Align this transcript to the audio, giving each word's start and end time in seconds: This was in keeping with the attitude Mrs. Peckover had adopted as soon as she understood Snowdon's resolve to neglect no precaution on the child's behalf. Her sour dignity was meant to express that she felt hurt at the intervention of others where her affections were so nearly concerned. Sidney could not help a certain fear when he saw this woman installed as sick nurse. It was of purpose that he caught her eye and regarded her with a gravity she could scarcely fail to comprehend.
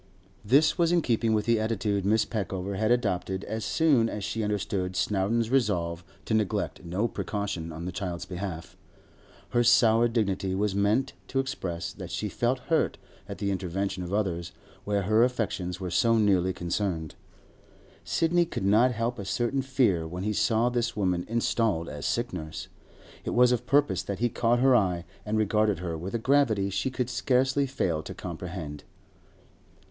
This 0.43 0.79
was 0.79 0.91
in 0.91 1.03
keeping 1.03 1.31
with 1.31 1.45
the 1.45 1.59
attitude 1.59 2.05
Mrs. 2.05 2.27
Peckover 2.31 2.73
had 2.75 2.89
adopted 2.89 3.43
as 3.43 3.63
soon 3.63 4.09
as 4.09 4.23
she 4.23 4.43
understood 4.43 4.95
Snowdon's 4.95 5.51
resolve 5.51 6.03
to 6.25 6.33
neglect 6.33 6.83
no 6.83 7.07
precaution 7.07 7.71
on 7.71 7.85
the 7.85 7.91
child's 7.91 8.25
behalf. 8.25 8.75
Her 9.49 9.63
sour 9.63 10.07
dignity 10.07 10.55
was 10.55 10.73
meant 10.73 11.13
to 11.27 11.37
express 11.39 11.93
that 11.93 12.09
she 12.09 12.29
felt 12.29 12.57
hurt 12.61 12.97
at 13.29 13.37
the 13.37 13.51
intervention 13.51 14.01
of 14.01 14.11
others 14.11 14.51
where 14.85 15.03
her 15.03 15.23
affections 15.23 15.79
were 15.79 15.91
so 15.91 16.17
nearly 16.17 16.51
concerned. 16.51 17.13
Sidney 18.03 18.45
could 18.47 18.65
not 18.65 18.93
help 18.93 19.19
a 19.19 19.23
certain 19.23 19.61
fear 19.61 20.07
when 20.07 20.23
he 20.23 20.33
saw 20.33 20.69
this 20.69 20.95
woman 20.97 21.27
installed 21.29 21.87
as 21.87 22.07
sick 22.07 22.33
nurse. 22.33 22.69
It 23.23 23.35
was 23.35 23.51
of 23.51 23.67
purpose 23.67 24.01
that 24.01 24.17
he 24.17 24.29
caught 24.29 24.61
her 24.61 24.75
eye 24.75 25.05
and 25.27 25.37
regarded 25.37 25.77
her 25.77 25.95
with 25.95 26.15
a 26.15 26.17
gravity 26.17 26.71
she 26.71 26.89
could 26.89 27.07
scarcely 27.07 27.67
fail 27.67 28.01
to 28.01 28.15
comprehend. 28.15 28.83